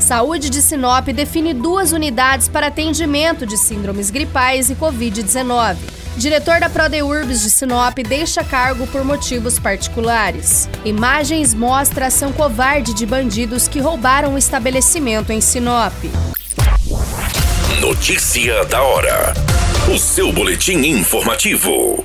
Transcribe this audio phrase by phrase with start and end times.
[0.00, 5.76] Saúde de Sinop define duas unidades para atendimento de síndromes gripais e Covid-19.
[6.16, 10.68] Diretor da Prodeurbs de Sinop deixa cargo por motivos particulares.
[10.84, 15.94] Imagens mostra ação covarde de bandidos que roubaram o estabelecimento em Sinop.
[17.80, 19.32] Notícia da hora.
[19.94, 22.04] O seu boletim informativo.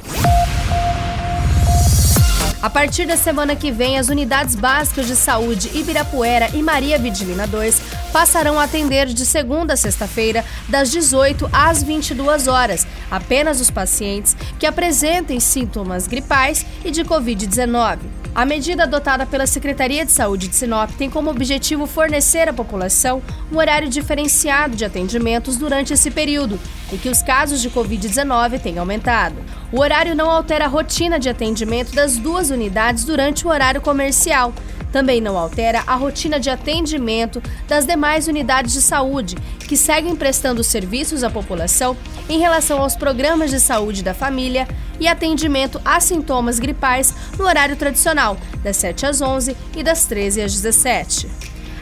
[2.63, 7.45] A partir da semana que vem, as unidades básicas de saúde Ibirapuera e Maria Vidilina
[7.45, 7.81] 2
[8.13, 14.33] passarão a atender de segunda a sexta-feira, das 18 às 22 horas, apenas os pacientes
[14.57, 18.22] que apresentem sintomas gripais e de Covid-19.
[18.35, 23.21] A medida adotada pela Secretaria de Saúde de Sinop tem como objetivo fornecer à população
[23.51, 26.59] um horário diferenciado de atendimentos durante esse período,
[26.91, 29.35] em que os casos de Covid-19 têm aumentado.
[29.71, 34.51] O horário não altera a rotina de atendimento das duas unidades durante o horário comercial.
[34.93, 39.35] Também não altera a rotina de atendimento das demais unidades de saúde,
[39.67, 41.97] que seguem prestando serviços à população
[42.29, 44.67] em relação aos programas de saúde da família
[44.99, 50.43] e atendimento a sintomas gripais no horário tradicional, das 7 às 11 e das 13
[50.43, 51.27] às 17.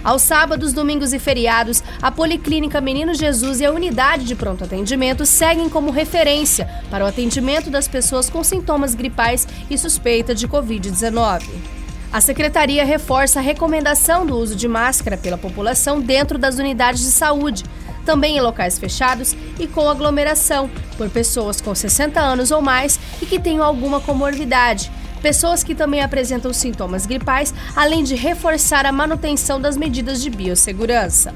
[0.01, 5.25] Aos sábados, domingos e feriados, a Policlínica Menino Jesus e a unidade de pronto atendimento
[5.25, 11.80] seguem como referência para o atendimento das pessoas com sintomas gripais e suspeita de Covid-19.
[12.13, 17.09] A secretaria reforça a recomendação do uso de máscara pela população dentro das unidades de
[17.09, 17.63] saúde,
[18.05, 23.25] também em locais fechados e com aglomeração, por pessoas com 60 anos ou mais e
[23.25, 29.61] que tenham alguma comorbidade, pessoas que também apresentam sintomas gripais, além de reforçar a manutenção
[29.61, 31.33] das medidas de biossegurança.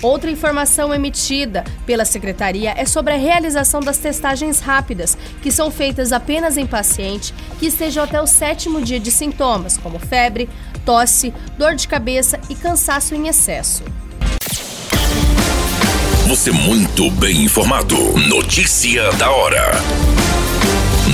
[0.00, 6.12] Outra informação emitida pela secretaria é sobre a realização das testagens rápidas, que são feitas
[6.12, 10.48] apenas em paciente que estejam até o sétimo dia de sintomas, como febre,
[10.84, 13.82] tosse, dor de cabeça e cansaço em excesso.
[16.28, 17.96] Você muito bem informado.
[18.28, 20.27] Notícia da hora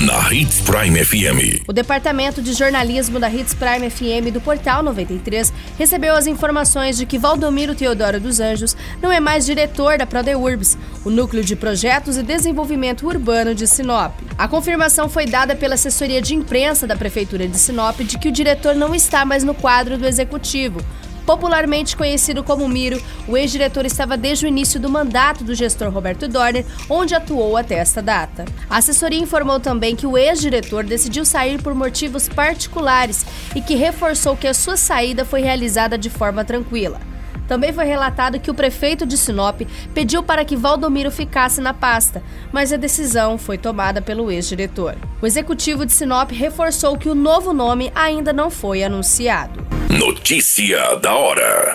[0.04, 1.65] na Hits Prime FM.
[1.66, 7.06] O departamento de jornalismo da Hits Prime FM do Portal 93 recebeu as informações de
[7.06, 10.76] que Valdomiro Teodoro dos Anjos não é mais diretor da Prodeurbs,
[11.06, 14.12] o núcleo de projetos e desenvolvimento urbano de Sinop.
[14.37, 18.32] A confirmação foi dada pela assessoria de imprensa da prefeitura de Sinop de que o
[18.32, 20.81] diretor não está mais no quadro do executivo.
[21.27, 26.29] Popularmente conhecido como Miro, o ex-diretor estava desde o início do mandato do gestor Roberto
[26.29, 28.45] Dorner, onde atuou até esta data.
[28.69, 33.25] A assessoria informou também que o ex-diretor decidiu sair por motivos particulares
[33.55, 37.13] e que reforçou que a sua saída foi realizada de forma tranquila.
[37.47, 39.62] Também foi relatado que o prefeito de Sinop
[39.93, 42.22] pediu para que Valdomiro ficasse na pasta,
[42.53, 44.97] mas a decisão foi tomada pelo ex-diretor.
[45.21, 49.65] O executivo de Sinop reforçou que o novo nome ainda não foi anunciado.
[49.88, 51.75] Notícia da hora.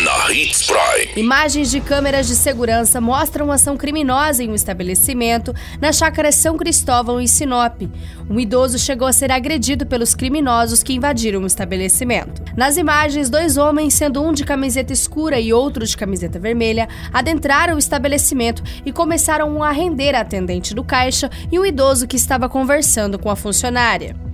[0.00, 1.12] na Hits Prime.
[1.16, 7.20] Imagens de câmeras de segurança mostram ação criminosa em um estabelecimento na chácara São Cristóvão,
[7.20, 7.82] em Sinop.
[8.28, 12.42] Um idoso chegou a ser agredido pelos criminosos que invadiram o estabelecimento.
[12.56, 17.74] Nas imagens, dois homens, sendo um de camiseta escura e outro de camiseta vermelha, adentraram
[17.74, 22.48] o estabelecimento e começaram a render a atendente do caixa e um idoso que estava
[22.48, 24.31] conversando com a funcionária.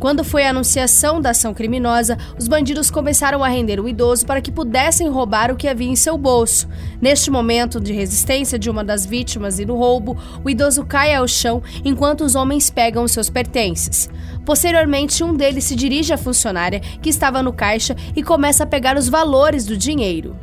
[0.00, 4.40] Quando foi a anunciação da ação criminosa, os bandidos começaram a render o idoso para
[4.40, 6.66] que pudessem roubar o que havia em seu bolso.
[6.98, 11.28] Neste momento de resistência de uma das vítimas e do roubo, o idoso cai ao
[11.28, 14.08] chão enquanto os homens pegam seus pertences.
[14.42, 18.96] Posteriormente, um deles se dirige à funcionária que estava no caixa e começa a pegar
[18.96, 20.34] os valores do dinheiro.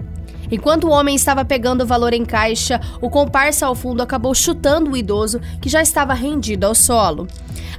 [0.52, 4.92] Enquanto o homem estava pegando o valor em caixa, o comparsa ao fundo acabou chutando
[4.92, 7.28] o idoso, que já estava rendido ao solo.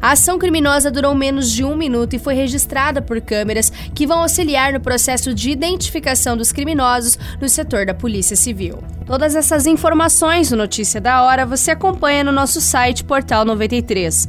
[0.01, 4.21] A ação criminosa durou menos de um minuto e foi registrada por câmeras que vão
[4.21, 8.79] auxiliar no processo de identificação dos criminosos no setor da Polícia Civil.
[9.07, 14.29] Todas essas informações no Notícia da Hora você acompanha no nosso site Portal 93.